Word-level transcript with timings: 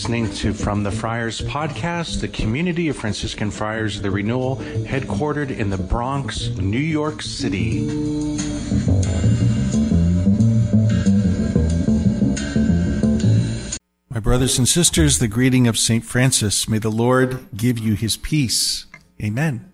listening 0.00 0.32
to 0.32 0.54
From 0.54 0.82
the 0.82 0.90
Friars 0.90 1.42
podcast, 1.42 2.22
the 2.22 2.28
community 2.28 2.88
of 2.88 2.96
Franciscan 2.96 3.50
Friars 3.50 3.98
of 3.98 4.02
the 4.02 4.10
Renewal, 4.10 4.56
headquartered 4.56 5.50
in 5.50 5.68
the 5.68 5.76
Bronx, 5.76 6.48
New 6.56 6.78
York 6.78 7.20
City. 7.20 7.84
My 14.08 14.20
brothers 14.20 14.56
and 14.56 14.66
sisters, 14.66 15.18
the 15.18 15.28
greeting 15.28 15.68
of 15.68 15.76
St. 15.76 16.02
Francis. 16.02 16.66
May 16.66 16.78
the 16.78 16.88
Lord 16.88 17.54
give 17.54 17.78
you 17.78 17.92
his 17.92 18.16
peace. 18.16 18.86
Amen. 19.22 19.70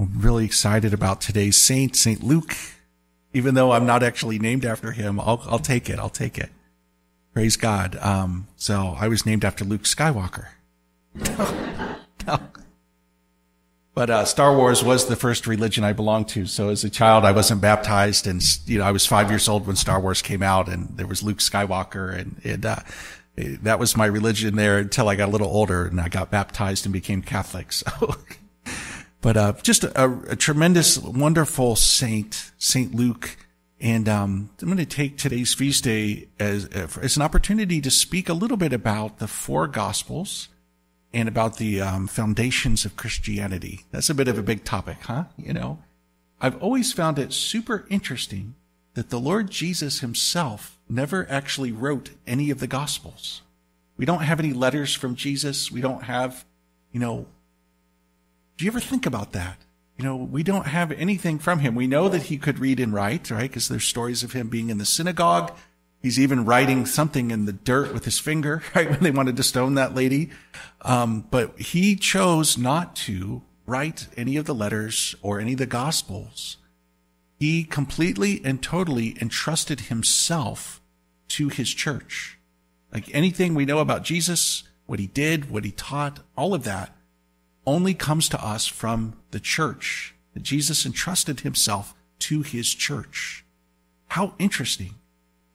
I'm 0.00 0.20
really 0.20 0.44
excited 0.44 0.92
about 0.92 1.20
today's 1.20 1.56
saint, 1.56 1.94
St. 1.94 2.20
Luke. 2.20 2.56
Even 3.32 3.54
though 3.54 3.70
I'm 3.70 3.86
not 3.86 4.02
actually 4.02 4.40
named 4.40 4.64
after 4.64 4.90
him, 4.90 5.20
I'll, 5.20 5.40
I'll 5.46 5.60
take 5.60 5.88
it. 5.88 6.00
I'll 6.00 6.08
take 6.08 6.36
it. 6.36 6.50
Praise 7.36 7.58
God. 7.58 7.98
Um, 8.00 8.48
so 8.56 8.96
I 8.98 9.08
was 9.08 9.26
named 9.26 9.44
after 9.44 9.62
Luke 9.62 9.82
Skywalker. 9.82 10.46
But 13.92 14.10
uh, 14.10 14.24
Star 14.26 14.54
Wars 14.54 14.84
was 14.84 15.06
the 15.06 15.16
first 15.16 15.46
religion 15.46 15.82
I 15.82 15.94
belonged 15.94 16.28
to. 16.28 16.44
So 16.44 16.68
as 16.68 16.84
a 16.84 16.90
child, 16.90 17.24
I 17.24 17.32
wasn't 17.32 17.62
baptized, 17.62 18.26
and 18.26 18.42
you 18.66 18.78
know 18.78 18.84
I 18.84 18.90
was 18.90 19.06
five 19.06 19.30
years 19.30 19.48
old 19.48 19.66
when 19.66 19.74
Star 19.74 19.98
Wars 19.98 20.20
came 20.20 20.42
out, 20.42 20.68
and 20.68 20.96
there 20.98 21.06
was 21.06 21.22
Luke 21.22 21.38
Skywalker, 21.38 22.14
and, 22.14 22.38
and 22.44 22.66
uh, 22.66 22.76
that 23.36 23.78
was 23.78 23.96
my 23.96 24.04
religion 24.04 24.56
there 24.56 24.78
until 24.78 25.08
I 25.08 25.16
got 25.16 25.30
a 25.30 25.32
little 25.32 25.48
older, 25.48 25.86
and 25.86 25.98
I 25.98 26.08
got 26.08 26.30
baptized 26.30 26.84
and 26.84 26.92
became 26.92 27.22
Catholic. 27.22 27.72
So, 27.72 28.16
but 29.22 29.36
uh, 29.38 29.52
just 29.62 29.84
a, 29.84 30.20
a, 30.28 30.36
tremendous, 30.36 30.98
wonderful 30.98 31.74
saint, 31.76 32.50
Saint 32.58 32.94
Luke. 32.94 33.36
And 33.80 34.08
um, 34.08 34.50
I'm 34.60 34.68
going 34.68 34.78
to 34.78 34.86
take 34.86 35.18
today's 35.18 35.52
feast 35.52 35.84
day 35.84 36.28
as, 36.38 36.64
as 36.66 37.16
an 37.16 37.22
opportunity 37.22 37.80
to 37.82 37.90
speak 37.90 38.28
a 38.28 38.34
little 38.34 38.56
bit 38.56 38.72
about 38.72 39.18
the 39.18 39.28
four 39.28 39.66
Gospels 39.66 40.48
and 41.12 41.28
about 41.28 41.58
the 41.58 41.80
um, 41.80 42.06
foundations 42.06 42.84
of 42.84 42.96
Christianity. 42.96 43.84
That's 43.90 44.10
a 44.10 44.14
bit 44.14 44.28
of 44.28 44.38
a 44.38 44.42
big 44.42 44.64
topic, 44.64 44.98
huh? 45.02 45.24
You 45.36 45.52
know, 45.52 45.78
I've 46.40 46.60
always 46.62 46.92
found 46.92 47.18
it 47.18 47.32
super 47.32 47.86
interesting 47.90 48.54
that 48.94 49.10
the 49.10 49.20
Lord 49.20 49.50
Jesus 49.50 50.00
himself 50.00 50.78
never 50.88 51.26
actually 51.30 51.72
wrote 51.72 52.10
any 52.26 52.50
of 52.50 52.60
the 52.60 52.66
Gospels. 52.66 53.42
We 53.98 54.06
don't 54.06 54.22
have 54.22 54.40
any 54.40 54.52
letters 54.52 54.94
from 54.94 55.16
Jesus. 55.16 55.70
We 55.70 55.80
don't 55.82 56.04
have, 56.04 56.44
you 56.92 57.00
know, 57.00 57.26
do 58.56 58.64
you 58.64 58.70
ever 58.70 58.80
think 58.80 59.04
about 59.04 59.32
that? 59.32 59.58
You 59.96 60.04
know, 60.04 60.16
we 60.16 60.42
don't 60.42 60.66
have 60.66 60.92
anything 60.92 61.38
from 61.38 61.60
him. 61.60 61.74
We 61.74 61.86
know 61.86 62.08
that 62.08 62.24
he 62.24 62.36
could 62.36 62.58
read 62.58 62.80
and 62.80 62.92
write, 62.92 63.30
right? 63.30 63.48
Because 63.48 63.68
there's 63.68 63.84
stories 63.84 64.22
of 64.22 64.32
him 64.32 64.48
being 64.48 64.68
in 64.68 64.78
the 64.78 64.84
synagogue. 64.84 65.56
He's 66.02 66.20
even 66.20 66.44
writing 66.44 66.84
something 66.84 67.30
in 67.30 67.46
the 67.46 67.52
dirt 67.52 67.94
with 67.94 68.04
his 68.04 68.18
finger, 68.18 68.62
right? 68.74 68.90
When 68.90 69.00
they 69.00 69.10
wanted 69.10 69.36
to 69.36 69.42
stone 69.42 69.74
that 69.74 69.94
lady. 69.94 70.30
Um, 70.82 71.26
but 71.30 71.58
he 71.58 71.96
chose 71.96 72.58
not 72.58 72.94
to 72.96 73.42
write 73.64 74.08
any 74.16 74.36
of 74.36 74.44
the 74.44 74.54
letters 74.54 75.14
or 75.22 75.40
any 75.40 75.52
of 75.52 75.58
the 75.58 75.66
gospels. 75.66 76.58
He 77.38 77.64
completely 77.64 78.40
and 78.44 78.62
totally 78.62 79.16
entrusted 79.20 79.80
himself 79.80 80.80
to 81.28 81.48
his 81.48 81.72
church. 81.72 82.38
Like 82.92 83.12
anything 83.14 83.54
we 83.54 83.64
know 83.64 83.78
about 83.78 84.04
Jesus, 84.04 84.62
what 84.86 84.98
he 84.98 85.06
did, 85.06 85.50
what 85.50 85.64
he 85.64 85.70
taught, 85.70 86.20
all 86.36 86.54
of 86.54 86.64
that 86.64 86.95
only 87.66 87.94
comes 87.94 88.28
to 88.28 88.44
us 88.44 88.66
from 88.66 89.14
the 89.30 89.40
church. 89.40 90.14
That 90.34 90.42
Jesus 90.42 90.84
entrusted 90.84 91.40
himself 91.40 91.94
to 92.20 92.42
his 92.42 92.74
church. 92.74 93.44
How 94.08 94.34
interesting. 94.38 94.94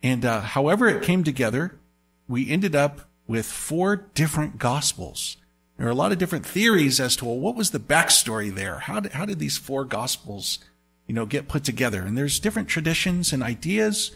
And 0.04 0.26
uh, 0.26 0.42
however 0.42 0.88
it 0.88 1.04
came 1.04 1.24
together, 1.24 1.80
we 2.28 2.50
ended 2.50 2.76
up 2.76 3.10
with 3.28 3.46
four 3.46 3.96
different 3.96 4.58
gospels. 4.58 5.38
There 5.78 5.88
are 5.88 5.92
a 5.92 5.96
lot 5.96 6.12
of 6.12 6.18
different 6.18 6.46
theories 6.46 7.00
as 7.00 7.16
to 7.18 7.26
well, 7.26 7.40
what 7.40 7.56
was 7.56 7.72
the 7.72 7.80
backstory 7.80 8.54
there? 8.54 8.80
How 8.80 9.00
did, 9.00 9.14
how 9.14 9.26
did 9.26 9.40
these 9.40 9.58
four 9.58 9.86
gospels, 9.86 10.60
you 11.08 11.14
know, 11.16 11.26
get 11.26 11.48
put 11.48 11.64
together? 11.64 12.02
And 12.02 12.18
there's 12.18 12.40
different 12.40 12.68
traditions 12.68 13.32
and 13.34 13.42
ideas. 13.42 14.12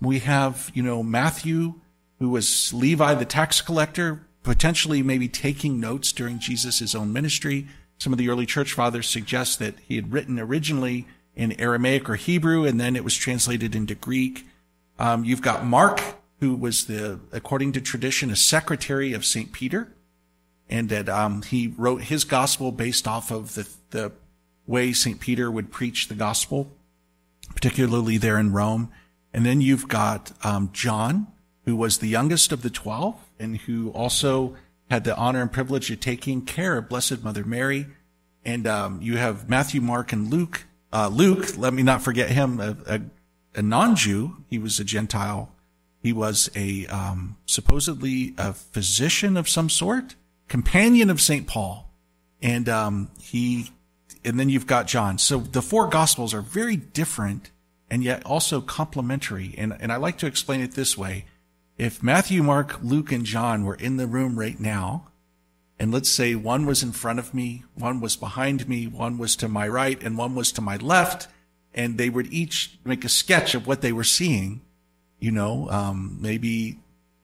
We 0.00 0.20
have, 0.20 0.70
you 0.74 0.82
know, 0.82 1.02
Matthew, 1.02 1.80
who 2.18 2.28
was 2.28 2.72
Levi 2.72 3.14
the 3.14 3.24
tax 3.24 3.60
collector, 3.60 4.27
potentially 4.42 5.02
maybe 5.02 5.28
taking 5.28 5.80
notes 5.80 6.12
during 6.12 6.38
Jesus' 6.38 6.94
own 6.94 7.12
ministry. 7.12 7.66
Some 7.98 8.12
of 8.12 8.18
the 8.18 8.28
early 8.28 8.46
church 8.46 8.72
fathers 8.72 9.08
suggest 9.08 9.58
that 9.58 9.74
he 9.80 9.96
had 9.96 10.12
written 10.12 10.38
originally 10.38 11.06
in 11.34 11.58
Aramaic 11.60 12.08
or 12.08 12.16
Hebrew, 12.16 12.64
and 12.64 12.80
then 12.80 12.96
it 12.96 13.04
was 13.04 13.16
translated 13.16 13.74
into 13.74 13.94
Greek. 13.94 14.46
Um, 14.98 15.24
you've 15.24 15.42
got 15.42 15.64
Mark, 15.64 16.00
who 16.40 16.54
was 16.54 16.86
the, 16.86 17.20
according 17.32 17.72
to 17.72 17.80
tradition, 17.80 18.30
a 18.30 18.36
secretary 18.36 19.12
of 19.12 19.24
St. 19.24 19.52
Peter, 19.52 19.92
and 20.68 20.88
that 20.88 21.08
um, 21.08 21.42
he 21.42 21.72
wrote 21.76 22.02
his 22.02 22.24
gospel 22.24 22.72
based 22.72 23.06
off 23.06 23.30
of 23.30 23.54
the, 23.54 23.68
the 23.90 24.12
way 24.66 24.92
St. 24.92 25.18
Peter 25.20 25.50
would 25.50 25.70
preach 25.70 26.08
the 26.08 26.14
gospel, 26.14 26.72
particularly 27.54 28.18
there 28.18 28.38
in 28.38 28.52
Rome. 28.52 28.90
And 29.32 29.46
then 29.46 29.60
you've 29.60 29.88
got 29.88 30.32
um, 30.44 30.70
John, 30.72 31.28
who 31.64 31.76
was 31.76 31.98
the 31.98 32.08
youngest 32.08 32.52
of 32.52 32.62
the 32.62 32.70
twelve, 32.70 33.16
and 33.38 33.56
who 33.56 33.90
also 33.90 34.56
had 34.90 35.04
the 35.04 35.16
honor 35.16 35.42
and 35.42 35.52
privilege 35.52 35.90
of 35.90 36.00
taking 36.00 36.42
care 36.42 36.78
of 36.78 36.88
Blessed 36.88 37.22
Mother 37.22 37.44
Mary. 37.44 37.86
And 38.44 38.66
um, 38.66 39.02
you 39.02 39.16
have 39.16 39.48
Matthew, 39.48 39.80
Mark, 39.80 40.12
and 40.12 40.30
Luke. 40.30 40.64
Uh, 40.92 41.08
Luke, 41.08 41.58
let 41.58 41.74
me 41.74 41.82
not 41.82 42.02
forget 42.02 42.30
him, 42.30 42.60
a, 42.60 42.76
a, 42.86 43.00
a 43.56 43.62
non-Jew. 43.62 44.36
He 44.48 44.58
was 44.58 44.80
a 44.80 44.84
Gentile. 44.84 45.52
He 46.02 46.12
was 46.12 46.48
a 46.54 46.86
um, 46.86 47.36
supposedly 47.44 48.34
a 48.38 48.52
physician 48.52 49.36
of 49.36 49.48
some 49.48 49.68
sort, 49.68 50.14
companion 50.46 51.10
of 51.10 51.20
Saint 51.20 51.46
Paul, 51.46 51.90
and 52.40 52.68
um, 52.68 53.10
he. 53.20 53.70
And 54.24 54.38
then 54.38 54.48
you've 54.48 54.66
got 54.66 54.86
John. 54.86 55.18
So 55.18 55.38
the 55.38 55.62
four 55.62 55.88
Gospels 55.88 56.34
are 56.34 56.40
very 56.40 56.76
different 56.76 57.50
and 57.90 58.02
yet 58.02 58.24
also 58.24 58.60
complementary. 58.60 59.54
And 59.56 59.76
and 59.78 59.92
I 59.92 59.96
like 59.96 60.18
to 60.18 60.26
explain 60.26 60.60
it 60.60 60.72
this 60.72 60.96
way 60.96 61.26
if 61.78 62.02
Matthew, 62.02 62.42
Mark, 62.42 62.82
Luke, 62.82 63.12
and 63.12 63.24
John 63.24 63.64
were 63.64 63.76
in 63.76 63.96
the 63.96 64.08
room 64.08 64.38
right 64.38 64.58
now, 64.58 65.06
and 65.78 65.92
let's 65.92 66.08
say 66.08 66.34
one 66.34 66.66
was 66.66 66.82
in 66.82 66.90
front 66.90 67.20
of 67.20 67.32
me, 67.32 67.62
one 67.74 68.00
was 68.00 68.16
behind 68.16 68.68
me, 68.68 68.88
one 68.88 69.16
was 69.16 69.36
to 69.36 69.48
my 69.48 69.68
right, 69.68 70.02
and 70.02 70.18
one 70.18 70.34
was 70.34 70.50
to 70.52 70.60
my 70.60 70.76
left, 70.76 71.28
and 71.72 71.96
they 71.96 72.10
would 72.10 72.32
each 72.32 72.78
make 72.84 73.04
a 73.04 73.08
sketch 73.08 73.54
of 73.54 73.68
what 73.68 73.80
they 73.80 73.92
were 73.92 74.04
seeing, 74.04 74.60
you 75.20 75.30
know, 75.30 75.70
um, 75.70 76.18
maybe 76.20 76.80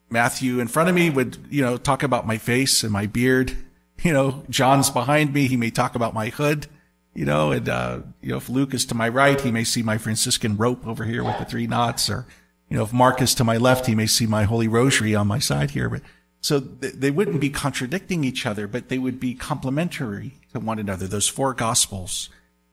Matthew 0.08 0.60
in 0.60 0.68
front 0.68 0.88
of 0.88 0.94
me 0.94 1.10
would, 1.10 1.36
you 1.50 1.60
know, 1.60 1.76
talk 1.76 2.04
about 2.04 2.24
my 2.24 2.38
face 2.38 2.82
and 2.82 2.92
my 2.92 3.06
beard. 3.06 3.56
You 4.02 4.12
know, 4.12 4.42
John's 4.50 4.90
behind 4.90 5.32
me. 5.32 5.46
He 5.46 5.56
may 5.56 5.70
talk 5.70 5.94
about 5.94 6.12
my 6.12 6.28
hood, 6.28 6.66
you 7.14 7.24
know, 7.24 7.52
and, 7.52 7.68
uh, 7.68 8.00
you 8.20 8.30
know, 8.30 8.38
if 8.38 8.48
Luke 8.48 8.74
is 8.74 8.84
to 8.86 8.94
my 8.94 9.08
right, 9.08 9.40
he 9.40 9.52
may 9.52 9.62
see 9.62 9.84
my 9.84 9.98
Franciscan 9.98 10.56
rope 10.56 10.84
over 10.84 11.04
here 11.04 11.22
with 11.22 11.38
the 11.38 11.44
three 11.44 11.68
knots 11.68 12.10
or, 12.10 12.26
you 12.68 12.76
know, 12.76 12.84
if 12.84 12.92
Mark 12.92 13.20
is 13.20 13.34
to 13.34 13.44
my 13.44 13.56
left, 13.56 13.86
he 13.86 13.94
may 13.94 14.06
see 14.06 14.26
my 14.26 14.44
Holy 14.44 14.68
Rosary 14.68 15.14
on 15.14 15.26
my 15.26 15.38
side 15.38 15.72
here. 15.72 15.88
But 15.88 16.02
so 16.40 16.58
they 16.58 17.10
wouldn't 17.10 17.40
be 17.40 17.50
contradicting 17.50 18.24
each 18.24 18.46
other, 18.46 18.66
but 18.66 18.88
they 18.88 18.98
would 18.98 19.18
be 19.18 19.34
complementary 19.34 20.34
to 20.52 20.60
one 20.60 20.78
another. 20.78 21.06
Those 21.06 21.28
four 21.28 21.54
Gospels, 21.54 22.28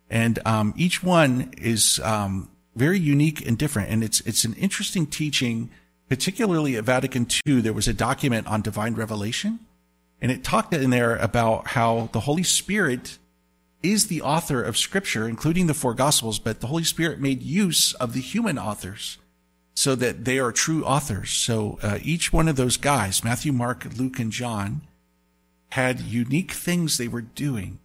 and 0.10 0.40
um, 0.46 0.74
each 0.76 1.04
one 1.04 1.54
is 1.58 2.00
um, 2.04 2.50
very 2.76 3.00
unique 3.00 3.46
and 3.48 3.58
different. 3.58 3.90
And 3.90 4.04
it's 4.04 4.22
it's 4.22 4.44
an 4.44 4.54
interesting 4.56 5.06
teaching, 5.06 5.70
particularly 6.10 6.76
at 6.76 6.84
Vatican 6.84 7.28
II. 7.46 7.62
There 7.62 7.74
was 7.74 7.88
a 7.88 7.94
document 7.94 8.48
on 8.48 8.62
divine 8.62 8.96
revelation, 8.96 9.60
and 10.22 10.32
it 10.32 10.44
talked 10.44 10.74
in 10.74 10.90
there 10.90 11.16
about 11.18 11.68
how 11.68 12.10
the 12.12 12.22
Holy 12.22 12.44
Spirit 12.44 13.20
is 13.84 14.08
the 14.08 14.22
author 14.22 14.62
of 14.62 14.78
Scripture, 14.78 15.28
including 15.28 15.68
the 15.68 15.74
four 15.74 15.94
Gospels, 15.94 16.40
but 16.40 16.60
the 16.60 16.68
Holy 16.68 16.84
Spirit 16.84 17.20
made 17.20 17.42
use 17.42 17.94
of 17.96 18.14
the 18.14 18.22
human 18.22 18.60
authors 18.60 19.18
so 19.74 19.96
that 19.96 20.26
they 20.26 20.40
are 20.40 20.52
true 20.52 20.84
authors. 20.84 21.32
So 21.32 21.80
uh, 21.82 22.00
each 22.02 22.34
one 22.34 22.48
of 22.48 22.56
those 22.56 22.78
guys, 22.78 23.24
Matthew, 23.24 23.52
Mark, 23.52 23.86
Luke, 23.98 24.20
and 24.20 24.32
John, 24.32 24.82
had 25.70 26.02
unique 26.02 26.52
things 26.52 26.98
they 26.98 27.08
were 27.08 27.22
doing. 27.22 27.80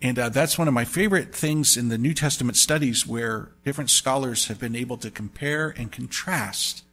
And 0.00 0.18
uh, 0.18 0.28
that's 0.28 0.58
one 0.58 0.68
of 0.68 0.74
my 0.74 0.84
favorite 0.84 1.34
things 1.34 1.76
in 1.76 1.88
the 1.88 1.98
New 1.98 2.14
Testament 2.14 2.56
studies 2.56 3.06
where 3.06 3.50
different 3.64 3.90
scholars 3.90 4.48
have 4.48 4.58
been 4.58 4.76
able 4.76 4.96
to 4.98 5.10
compare 5.10 5.74
and 5.76 5.92
contrast. 5.92 6.84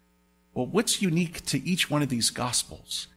Well, 0.53 0.65
what's 0.65 1.01
unique 1.01 1.45
to 1.47 1.65
each 1.67 1.89
one 1.89 2.01
of 2.01 2.09
these 2.09 2.29
gospels? 2.29 3.07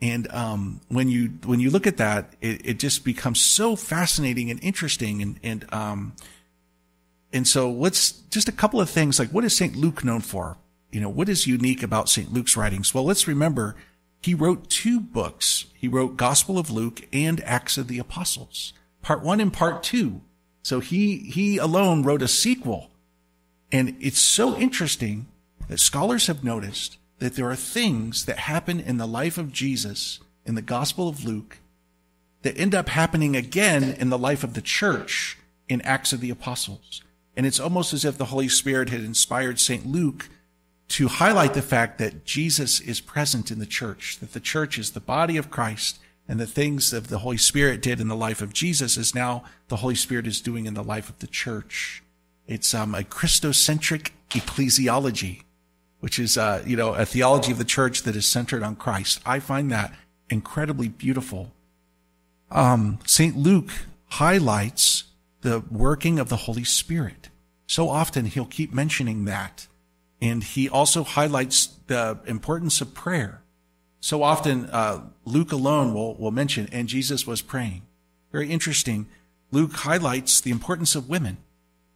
And 0.00 0.30
um, 0.32 0.80
when 0.88 1.08
you 1.08 1.28
when 1.44 1.60
you 1.60 1.70
look 1.70 1.86
at 1.86 1.96
that, 1.98 2.34
it, 2.40 2.66
it, 2.66 2.78
just 2.78 3.04
becomes 3.04 3.40
so 3.40 3.74
fascinating 3.76 4.50
and 4.50 4.62
interesting. 4.62 5.22
And 5.22 5.40
and 5.42 5.72
um, 5.72 6.14
and 7.34 7.46
so 7.46 7.70
let's 7.70 8.12
just 8.30 8.48
a 8.48 8.52
couple 8.52 8.80
of 8.80 8.88
things 8.88 9.18
like 9.18 9.28
what 9.30 9.44
is 9.44 9.54
St. 9.56 9.74
Luke 9.76 10.04
known 10.04 10.20
for? 10.20 10.56
You 10.92 11.00
know, 11.00 11.08
what 11.08 11.28
is 11.28 11.48
unique 11.48 11.82
about 11.82 12.08
St. 12.08 12.32
Luke's 12.32 12.56
writings? 12.56 12.94
Well, 12.94 13.04
let's 13.04 13.26
remember 13.26 13.74
he 14.22 14.32
wrote 14.32 14.70
two 14.70 15.00
books. 15.00 15.66
He 15.74 15.88
wrote 15.88 16.16
Gospel 16.16 16.58
of 16.58 16.70
Luke 16.70 17.06
and 17.12 17.42
Acts 17.44 17.76
of 17.76 17.88
the 17.88 17.98
Apostles, 17.98 18.72
part 19.02 19.22
one 19.22 19.40
and 19.40 19.52
part 19.52 19.82
two. 19.82 20.22
So 20.62 20.80
he, 20.80 21.18
he 21.18 21.58
alone 21.58 22.04
wrote 22.04 22.22
a 22.22 22.28
sequel. 22.28 22.90
And 23.70 23.96
it's 24.00 24.20
so 24.20 24.56
interesting 24.56 25.26
that 25.68 25.80
scholars 25.80 26.28
have 26.28 26.44
noticed 26.44 26.96
that 27.18 27.34
there 27.34 27.50
are 27.50 27.56
things 27.56 28.24
that 28.24 28.38
happen 28.38 28.80
in 28.80 28.96
the 28.96 29.06
life 29.06 29.36
of 29.36 29.52
Jesus 29.52 30.20
in 30.46 30.54
the 30.54 30.62
Gospel 30.62 31.08
of 31.08 31.24
Luke 31.24 31.58
that 32.42 32.56
end 32.56 32.74
up 32.74 32.88
happening 32.88 33.34
again 33.34 33.82
in 33.98 34.08
the 34.08 34.18
life 34.18 34.44
of 34.44 34.54
the 34.54 34.62
church 34.62 35.36
in 35.68 35.80
Acts 35.82 36.12
of 36.12 36.20
the 36.20 36.30
Apostles. 36.30 37.02
And 37.36 37.46
it's 37.46 37.60
almost 37.60 37.92
as 37.92 38.04
if 38.04 38.16
the 38.16 38.26
Holy 38.26 38.48
Spirit 38.48 38.90
had 38.90 39.00
inspired 39.00 39.58
St. 39.58 39.86
Luke 39.86 40.28
to 40.88 41.08
highlight 41.08 41.54
the 41.54 41.62
fact 41.62 41.98
that 41.98 42.24
Jesus 42.24 42.80
is 42.80 43.00
present 43.00 43.50
in 43.50 43.58
the 43.58 43.66
church, 43.66 44.18
that 44.20 44.32
the 44.32 44.40
church 44.40 44.78
is 44.78 44.90
the 44.92 45.00
body 45.00 45.36
of 45.36 45.50
Christ, 45.50 45.98
and 46.28 46.38
the 46.38 46.46
things 46.46 46.90
that 46.90 47.04
the 47.04 47.18
Holy 47.18 47.36
Spirit 47.36 47.82
did 47.82 48.00
in 48.00 48.08
the 48.08 48.16
life 48.16 48.40
of 48.40 48.52
Jesus 48.52 48.96
is 48.96 49.14
now 49.14 49.44
the 49.68 49.76
Holy 49.76 49.94
Spirit 49.94 50.26
is 50.26 50.40
doing 50.40 50.66
in 50.66 50.74
the 50.74 50.82
life 50.82 51.08
of 51.08 51.18
the 51.18 51.26
church. 51.26 52.02
It's 52.46 52.74
um, 52.74 52.94
a 52.94 53.02
Christocentric 53.02 54.10
ecclesiology, 54.30 55.42
which 56.00 56.18
is, 56.18 56.38
uh, 56.38 56.62
you 56.66 56.76
know, 56.76 56.94
a 56.94 57.04
theology 57.04 57.52
of 57.52 57.58
the 57.58 57.64
church 57.64 58.02
that 58.02 58.16
is 58.16 58.26
centered 58.26 58.62
on 58.62 58.76
Christ. 58.76 59.20
I 59.26 59.38
find 59.38 59.70
that 59.70 59.92
incredibly 60.30 60.88
beautiful. 60.88 61.52
Um, 62.50 62.98
St. 63.06 63.36
Luke 63.36 63.70
highlights 64.06 65.04
the 65.44 65.62
working 65.70 66.18
of 66.18 66.30
the 66.30 66.36
Holy 66.36 66.64
Spirit. 66.64 67.28
So 67.66 67.90
often 67.90 68.24
he'll 68.24 68.46
keep 68.46 68.72
mentioning 68.72 69.26
that. 69.26 69.68
And 70.20 70.42
he 70.42 70.70
also 70.70 71.04
highlights 71.04 71.66
the 71.86 72.18
importance 72.26 72.80
of 72.80 72.94
prayer. 72.94 73.42
So 74.00 74.22
often, 74.22 74.66
uh, 74.70 75.02
Luke 75.26 75.52
alone 75.52 75.92
will, 75.92 76.14
will 76.14 76.30
mention, 76.30 76.66
and 76.72 76.88
Jesus 76.88 77.26
was 77.26 77.42
praying. 77.42 77.82
Very 78.32 78.50
interesting. 78.50 79.06
Luke 79.50 79.72
highlights 79.72 80.40
the 80.40 80.50
importance 80.50 80.94
of 80.94 81.10
women. 81.10 81.36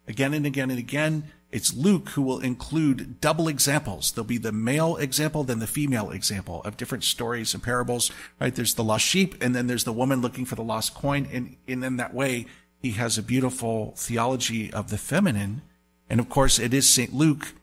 Again 0.06 0.34
and 0.34 0.44
again 0.44 0.70
and 0.70 0.78
again, 0.78 1.24
it's 1.50 1.74
Luke 1.74 2.10
who 2.10 2.20
will 2.20 2.40
include 2.40 3.18
double 3.22 3.48
examples. 3.48 4.12
There'll 4.12 4.26
be 4.26 4.36
the 4.36 4.52
male 4.52 4.96
example, 4.96 5.42
then 5.42 5.58
the 5.58 5.66
female 5.66 6.10
example 6.10 6.62
of 6.64 6.76
different 6.76 7.04
stories 7.04 7.54
and 7.54 7.62
parables, 7.62 8.12
right? 8.38 8.54
There's 8.54 8.74
the 8.74 8.84
lost 8.84 9.06
sheep, 9.06 9.42
and 9.42 9.56
then 9.56 9.66
there's 9.66 9.84
the 9.84 9.92
woman 9.92 10.20
looking 10.20 10.44
for 10.44 10.54
the 10.54 10.62
lost 10.62 10.94
coin. 10.94 11.26
And, 11.32 11.56
and 11.66 11.82
in 11.82 11.96
that 11.96 12.12
way, 12.12 12.46
he 12.80 12.92
has 12.92 13.18
a 13.18 13.22
beautiful 13.22 13.94
theology 13.96 14.72
of 14.72 14.90
the 14.90 14.98
feminine. 14.98 15.62
And 16.08 16.20
of 16.20 16.28
course, 16.28 16.58
it 16.58 16.72
is 16.72 16.88
St. 16.88 17.12
Luke 17.12 17.54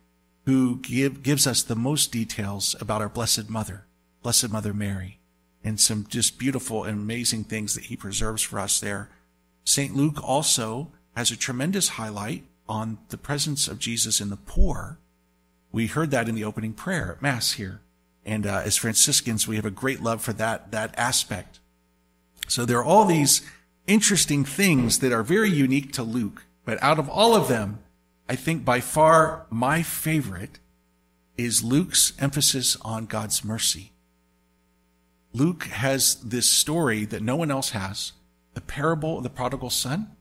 who 0.46 0.78
give, 0.78 1.24
gives 1.24 1.48
us 1.48 1.64
the 1.64 1.76
most 1.76 2.12
details 2.12 2.76
about 2.80 3.02
our 3.02 3.10
Blessed 3.10 3.50
Mother, 3.50 3.86
Blessed 4.22 4.52
Mother 4.52 4.74
Mary, 4.74 5.20
and 5.64 5.80
some 5.80 6.06
just 6.08 6.38
beautiful 6.38 6.84
and 6.84 7.00
amazing 7.00 7.46
things 7.46 7.74
that 7.74 7.86
he 7.86 7.96
preserves 7.96 8.44
for 8.44 8.60
us 8.60 8.80
there. 8.80 9.10
St. 9.64 9.96
Luke 9.96 10.20
also 10.24 10.92
has 11.16 11.32
a 11.32 11.38
tremendous 11.38 11.90
highlight 11.90 12.44
on 12.68 13.00
the 13.10 13.18
presence 13.18 13.68
of 13.68 13.80
Jesus 13.80 14.22
in 14.22 14.30
the 14.30 14.38
poor. 14.38 15.00
We 15.72 15.88
heard 15.88 16.12
that 16.12 16.30
in 16.30 16.36
the 16.36 16.44
opening 16.44 16.74
prayer 16.74 17.14
at 17.14 17.22
Mass 17.22 17.54
here. 17.54 17.82
And 18.24 18.46
uh, 18.46 18.62
as 18.66 18.78
Franciscans, 18.78 19.48
we 19.48 19.56
have 19.56 19.66
a 19.66 19.72
great 19.72 20.02
love 20.02 20.22
for 20.22 20.34
that, 20.34 20.72
that 20.72 20.94
aspect. 20.98 21.60
So 22.48 22.66
there 22.66 22.80
are 22.80 22.84
all 22.84 23.06
these 23.06 23.42
interesting 23.88 24.44
things 24.44 25.00
that 25.00 25.12
are 25.12 25.24
very 25.24 25.50
unique 25.50 25.92
to 25.94 26.04
Luke. 26.04 26.46
But 26.66 26.82
out 26.82 27.00
of 27.00 27.10
all 27.10 27.36
of 27.36 27.48
them, 27.48 27.80
I 28.28 28.36
think 28.36 28.66
by 28.66 28.80
far 28.80 29.46
my 29.50 29.84
favorite 29.84 30.60
is 31.38 31.64
Luke's 31.64 32.14
emphasis 32.20 32.78
on 32.82 33.06
God's 33.06 33.44
mercy. 33.44 33.92
Luke 35.34 35.66
has 35.66 36.16
this 36.16 36.50
story 36.50 37.06
that 37.06 37.22
no 37.22 37.36
one 37.36 37.52
else 37.52 37.72
has 37.72 38.14
the 38.54 38.62
parable 38.62 39.18
of 39.18 39.24
the 39.24 39.30
prodigal 39.30 39.70
son 39.70 40.16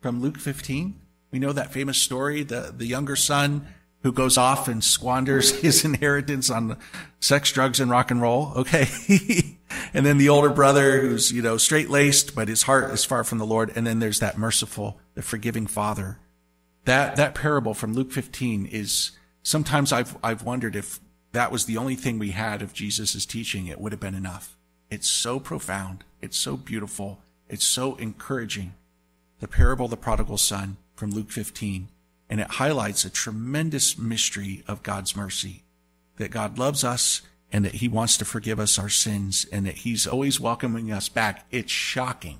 from 0.00 0.22
Luke 0.22 0.38
15. 0.38 0.98
We 1.32 1.38
know 1.38 1.52
that 1.52 1.72
famous 1.72 1.98
story, 1.98 2.44
the, 2.44 2.72
the 2.74 2.86
younger 2.86 3.16
son 3.16 3.66
who 4.02 4.12
goes 4.12 4.36
off 4.36 4.68
and 4.68 4.82
squanders 4.82 5.50
his 5.60 5.84
inheritance 5.84 6.50
on 6.50 6.76
sex, 7.20 7.52
drugs, 7.52 7.80
and 7.80 7.90
rock 7.90 8.10
and 8.10 8.20
roll. 8.20 8.52
Okay. 8.56 8.88
and 9.94 10.06
then 10.06 10.18
the 10.18 10.28
older 10.28 10.50
brother 10.50 11.00
who's, 11.00 11.32
you 11.32 11.42
know, 11.42 11.56
straight 11.56 11.90
laced, 11.90 12.34
but 12.34 12.48
his 12.48 12.62
heart 12.62 12.90
is 12.90 13.04
far 13.04 13.24
from 13.24 13.38
the 13.38 13.46
Lord. 13.46 13.72
And 13.74 13.86
then 13.86 13.98
there's 13.98 14.20
that 14.20 14.38
merciful, 14.38 14.98
the 15.14 15.22
forgiving 15.22 15.66
father. 15.66 16.18
That, 16.86 17.16
that 17.16 17.34
parable 17.34 17.74
from 17.74 17.94
Luke 17.94 18.10
15 18.10 18.66
is 18.66 19.12
sometimes 19.42 19.92
I've, 19.92 20.16
I've 20.22 20.42
wondered 20.42 20.74
if 20.74 21.00
that 21.32 21.52
was 21.52 21.66
the 21.66 21.76
only 21.76 21.94
thing 21.94 22.18
we 22.18 22.30
had 22.30 22.62
of 22.62 22.72
Jesus' 22.72 23.24
teaching, 23.26 23.66
it 23.66 23.80
would 23.80 23.92
have 23.92 24.00
been 24.00 24.14
enough. 24.14 24.56
It's 24.90 25.08
so 25.08 25.38
profound. 25.38 26.04
It's 26.20 26.36
so 26.36 26.56
beautiful. 26.56 27.20
It's 27.48 27.64
so 27.64 27.94
encouraging. 27.96 28.74
The 29.38 29.48
parable 29.48 29.84
of 29.84 29.90
the 29.90 29.96
prodigal 29.96 30.38
son 30.38 30.76
from 30.94 31.12
Luke 31.12 31.30
15. 31.30 31.88
And 32.30 32.40
it 32.40 32.46
highlights 32.46 33.04
a 33.04 33.10
tremendous 33.10 33.98
mystery 33.98 34.62
of 34.66 34.82
God's 34.82 35.16
mercy 35.16 35.64
that 36.16 36.30
God 36.30 36.58
loves 36.58 36.84
us 36.84 37.22
and 37.52 37.64
that 37.64 37.74
he 37.74 37.88
wants 37.88 38.16
to 38.18 38.24
forgive 38.24 38.60
us 38.60 38.78
our 38.78 38.88
sins 38.88 39.46
and 39.50 39.66
that 39.66 39.78
he's 39.78 40.06
always 40.06 40.38
welcoming 40.38 40.92
us 40.92 41.08
back. 41.08 41.44
It's 41.50 41.72
shocking. 41.72 42.38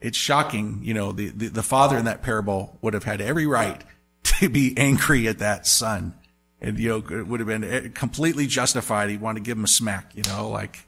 It's 0.00 0.16
shocking. 0.16 0.80
You 0.82 0.94
know, 0.94 1.12
the, 1.12 1.30
the, 1.30 1.48
the 1.48 1.62
father 1.62 1.98
in 1.98 2.04
that 2.04 2.22
parable 2.22 2.78
would 2.82 2.94
have 2.94 3.04
had 3.04 3.20
every 3.20 3.46
right 3.46 3.82
to 4.22 4.48
be 4.48 4.74
angry 4.76 5.26
at 5.26 5.38
that 5.38 5.66
son. 5.66 6.14
And, 6.60 6.78
you 6.78 6.88
know, 6.88 7.18
it 7.18 7.26
would 7.26 7.40
have 7.40 7.48
been 7.48 7.92
completely 7.92 8.46
justified. 8.46 9.10
He'd 9.10 9.20
want 9.20 9.36
to 9.36 9.42
give 9.42 9.58
him 9.58 9.64
a 9.64 9.68
smack, 9.68 10.14
you 10.14 10.22
know, 10.22 10.48
like, 10.48 10.86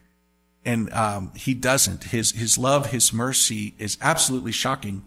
and, 0.64 0.92
um, 0.92 1.32
he 1.34 1.54
doesn't. 1.54 2.04
His, 2.04 2.32
his 2.32 2.56
love, 2.56 2.90
his 2.90 3.12
mercy 3.12 3.74
is 3.78 3.98
absolutely 4.00 4.52
shocking. 4.52 5.04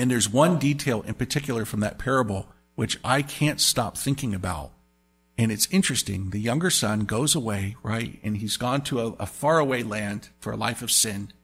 And 0.00 0.10
there's 0.10 0.30
one 0.30 0.58
detail 0.58 1.02
in 1.02 1.12
particular 1.12 1.66
from 1.66 1.80
that 1.80 1.98
parable 1.98 2.48
which 2.74 2.98
I 3.04 3.20
can't 3.20 3.60
stop 3.60 3.98
thinking 3.98 4.34
about. 4.34 4.72
And 5.36 5.52
it's 5.52 5.68
interesting. 5.70 6.30
The 6.30 6.40
younger 6.40 6.70
son 6.70 7.00
goes 7.00 7.34
away, 7.34 7.76
right? 7.82 8.18
And 8.22 8.38
he's 8.38 8.56
gone 8.56 8.80
to 8.84 9.00
a, 9.00 9.06
a 9.18 9.26
faraway 9.26 9.82
land 9.82 10.30
for 10.38 10.54
a 10.54 10.56
life 10.56 10.80
of 10.80 10.90
sin. 10.90 11.34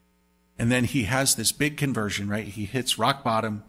And 0.59 0.73
then 0.73 0.85
he 0.85 1.03
has 1.03 1.35
this 1.35 1.53
big 1.53 1.77
conversion, 1.77 2.31
right? 2.31 2.47
He 2.47 2.65
hits 2.65 2.99
rock 2.99 3.23
bottom. 3.23 3.63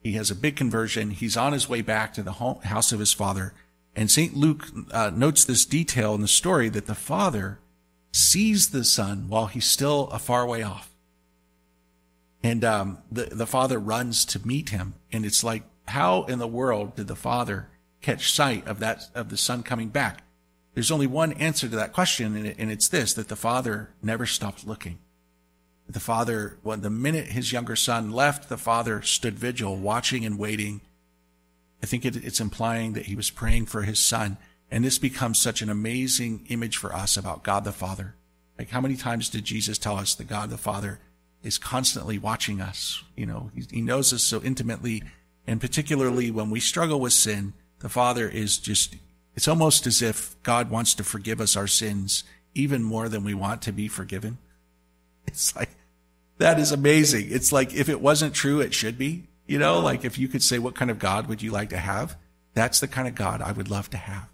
He 0.00 0.14
has 0.14 0.32
a 0.32 0.34
big 0.34 0.56
conversion. 0.56 1.12
He's 1.12 1.36
on 1.36 1.52
his 1.52 1.68
way 1.68 1.80
back 1.80 2.12
to 2.14 2.24
the 2.24 2.32
home, 2.32 2.60
house 2.62 2.90
of 2.90 2.98
his 2.98 3.12
father. 3.12 3.54
And 3.94 4.10
St. 4.10 4.36
Luke 4.36 4.66
uh, 4.90 5.12
notes 5.14 5.44
this 5.44 5.64
detail 5.64 6.16
in 6.16 6.22
the 6.22 6.26
story 6.26 6.68
that 6.70 6.86
the 6.86 6.96
father 6.96 7.60
sees 8.10 8.70
the 8.70 8.82
son 8.82 9.28
while 9.28 9.46
he's 9.46 9.66
still 9.66 10.08
a 10.08 10.18
far 10.18 10.44
way 10.44 10.64
off. 10.64 10.87
And 12.42 12.64
um, 12.64 12.98
the 13.10 13.24
the 13.24 13.46
father 13.46 13.78
runs 13.78 14.24
to 14.26 14.46
meet 14.46 14.68
him, 14.68 14.94
and 15.12 15.24
it's 15.24 15.42
like, 15.42 15.64
how 15.88 16.24
in 16.24 16.38
the 16.38 16.46
world 16.46 16.94
did 16.94 17.08
the 17.08 17.16
father 17.16 17.68
catch 18.00 18.32
sight 18.32 18.66
of 18.66 18.78
that 18.78 19.10
of 19.14 19.28
the 19.28 19.36
son 19.36 19.62
coming 19.62 19.88
back? 19.88 20.22
There's 20.74 20.92
only 20.92 21.08
one 21.08 21.32
answer 21.32 21.68
to 21.68 21.76
that 21.76 21.92
question, 21.92 22.36
and, 22.36 22.46
it, 22.46 22.56
and 22.58 22.70
it's 22.70 22.88
this: 22.88 23.12
that 23.14 23.28
the 23.28 23.36
father 23.36 23.90
never 24.02 24.24
stopped 24.24 24.66
looking. 24.66 24.98
The 25.88 26.00
father, 26.00 26.58
when 26.62 26.82
the 26.82 26.90
minute 26.90 27.28
his 27.28 27.50
younger 27.50 27.74
son 27.74 28.12
left, 28.12 28.48
the 28.48 28.58
father 28.58 29.02
stood 29.02 29.38
vigil, 29.38 29.76
watching 29.76 30.24
and 30.24 30.38
waiting. 30.38 30.82
I 31.82 31.86
think 31.86 32.04
it, 32.04 32.16
it's 32.16 32.40
implying 32.40 32.92
that 32.92 33.06
he 33.06 33.16
was 33.16 33.30
praying 33.30 33.66
for 33.66 33.82
his 33.82 33.98
son, 33.98 34.36
and 34.70 34.84
this 34.84 34.98
becomes 34.98 35.40
such 35.40 35.62
an 35.62 35.70
amazing 35.70 36.46
image 36.50 36.76
for 36.76 36.94
us 36.94 37.16
about 37.16 37.42
God 37.42 37.64
the 37.64 37.72
Father. 37.72 38.14
Like, 38.58 38.70
how 38.70 38.80
many 38.80 38.96
times 38.96 39.30
did 39.30 39.44
Jesus 39.44 39.78
tell 39.78 39.96
us 39.96 40.14
that 40.14 40.28
God 40.28 40.50
the 40.50 40.58
Father 40.58 41.00
is 41.42 41.58
constantly 41.58 42.18
watching 42.18 42.60
us. 42.60 43.02
You 43.16 43.26
know, 43.26 43.50
he, 43.54 43.64
he 43.70 43.80
knows 43.80 44.12
us 44.12 44.22
so 44.22 44.42
intimately. 44.42 45.02
And 45.46 45.60
particularly 45.60 46.30
when 46.30 46.50
we 46.50 46.60
struggle 46.60 47.00
with 47.00 47.12
sin, 47.12 47.54
the 47.80 47.88
Father 47.88 48.28
is 48.28 48.58
just, 48.58 48.96
it's 49.34 49.48
almost 49.48 49.86
as 49.86 50.02
if 50.02 50.40
God 50.42 50.70
wants 50.70 50.94
to 50.94 51.04
forgive 51.04 51.40
us 51.40 51.56
our 51.56 51.66
sins 51.66 52.24
even 52.54 52.82
more 52.82 53.08
than 53.08 53.24
we 53.24 53.34
want 53.34 53.62
to 53.62 53.72
be 53.72 53.88
forgiven. 53.88 54.38
It's 55.28 55.54
like, 55.54 55.68
that 56.38 56.58
is 56.58 56.72
amazing. 56.72 57.26
It's 57.28 57.52
like, 57.52 57.74
if 57.74 57.90
it 57.90 58.00
wasn't 58.00 58.32
true, 58.32 58.60
it 58.60 58.72
should 58.72 58.96
be. 58.96 59.24
You 59.46 59.58
know, 59.58 59.78
like 59.78 60.02
if 60.02 60.18
you 60.18 60.26
could 60.26 60.42
say, 60.42 60.58
what 60.58 60.74
kind 60.74 60.90
of 60.90 60.98
God 60.98 61.26
would 61.26 61.42
you 61.42 61.50
like 61.50 61.68
to 61.68 61.76
have? 61.76 62.16
That's 62.54 62.80
the 62.80 62.88
kind 62.88 63.06
of 63.06 63.14
God 63.14 63.42
I 63.42 63.52
would 63.52 63.70
love 63.70 63.90
to 63.90 63.98
have. 63.98 64.30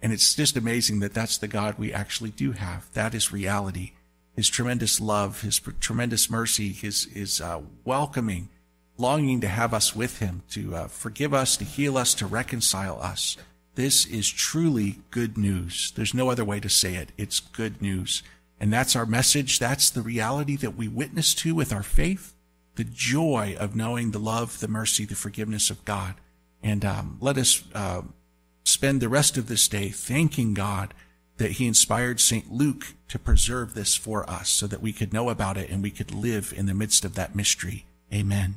And 0.00 0.14
it's 0.14 0.34
just 0.34 0.56
amazing 0.56 1.00
that 1.00 1.12
that's 1.12 1.36
the 1.36 1.46
God 1.46 1.78
we 1.78 1.92
actually 1.92 2.30
do 2.30 2.52
have. 2.52 2.90
That 2.94 3.14
is 3.14 3.32
reality 3.32 3.92
his 4.40 4.48
tremendous 4.48 5.02
love, 5.02 5.42
his 5.42 5.60
tremendous 5.80 6.30
mercy, 6.30 6.72
his, 6.72 7.04
his 7.12 7.42
uh, 7.42 7.60
welcoming, 7.84 8.48
longing 8.96 9.38
to 9.38 9.46
have 9.46 9.74
us 9.74 9.94
with 9.94 10.18
him, 10.18 10.42
to 10.50 10.74
uh, 10.74 10.88
forgive 10.88 11.34
us, 11.34 11.58
to 11.58 11.64
heal 11.66 11.98
us, 11.98 12.14
to 12.14 12.24
reconcile 12.24 12.98
us. 13.02 13.36
This 13.74 14.06
is 14.06 14.30
truly 14.30 15.00
good 15.10 15.36
news. 15.36 15.92
There's 15.94 16.14
no 16.14 16.30
other 16.30 16.42
way 16.42 16.58
to 16.58 16.70
say 16.70 16.94
it. 16.94 17.12
It's 17.18 17.38
good 17.38 17.82
news. 17.82 18.22
And 18.58 18.72
that's 18.72 18.96
our 18.96 19.04
message. 19.04 19.58
That's 19.58 19.90
the 19.90 20.00
reality 20.00 20.56
that 20.56 20.74
we 20.74 20.88
witness 20.88 21.34
to 21.34 21.54
with 21.54 21.70
our 21.70 21.82
faith, 21.82 22.32
the 22.76 22.84
joy 22.84 23.54
of 23.60 23.76
knowing 23.76 24.12
the 24.12 24.18
love, 24.18 24.60
the 24.60 24.68
mercy, 24.68 25.04
the 25.04 25.14
forgiveness 25.14 25.68
of 25.68 25.84
God. 25.84 26.14
And 26.62 26.82
um, 26.82 27.18
let 27.20 27.36
us 27.36 27.62
uh, 27.74 28.00
spend 28.64 29.02
the 29.02 29.10
rest 29.10 29.36
of 29.36 29.48
this 29.48 29.68
day 29.68 29.90
thanking 29.90 30.54
God 30.54 30.94
that 31.40 31.50
he 31.52 31.66
inspired 31.66 32.20
St. 32.20 32.52
Luke 32.52 32.88
to 33.08 33.18
preserve 33.18 33.72
this 33.72 33.96
for 33.96 34.28
us 34.28 34.50
so 34.50 34.66
that 34.66 34.82
we 34.82 34.92
could 34.92 35.14
know 35.14 35.30
about 35.30 35.56
it 35.56 35.70
and 35.70 35.82
we 35.82 35.90
could 35.90 36.14
live 36.14 36.52
in 36.54 36.66
the 36.66 36.74
midst 36.74 37.02
of 37.02 37.14
that 37.14 37.34
mystery. 37.34 37.86
Amen. 38.12 38.56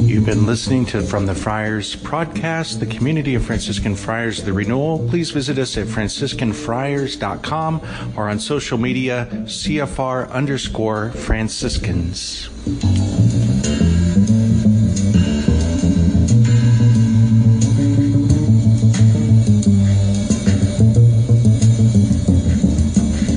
You've 0.00 0.24
been 0.24 0.46
listening 0.46 0.86
to 0.86 1.02
From 1.02 1.26
the 1.26 1.34
Friars 1.34 1.94
podcast, 1.94 2.80
the 2.80 2.86
community 2.86 3.34
of 3.34 3.44
Franciscan 3.44 3.94
Friars 3.94 4.42
the 4.42 4.54
Renewal. 4.54 5.06
Please 5.10 5.30
visit 5.30 5.58
us 5.58 5.76
at 5.76 5.88
franciscanfriars.com 5.88 8.14
or 8.16 8.30
on 8.30 8.40
social 8.40 8.78
media, 8.78 9.28
CFR 9.44 10.30
underscore 10.30 11.10
Franciscans. 11.10 12.48